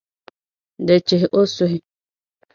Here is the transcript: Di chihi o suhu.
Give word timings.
Di 0.85 0.95
chihi 1.07 1.27
o 1.39 1.41
suhu. 1.53 1.77